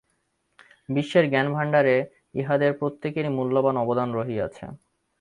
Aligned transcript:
বিশ্বের 0.89 1.25
জ্ঞান-ভাণ্ডারে 1.29 1.95
ইহাদের 2.35 2.71
প্রত্যেকেরই 2.73 3.31
মূল্যবান 3.37 3.75
অবদান 3.77 4.09
রহিয়াছে। 4.13 4.65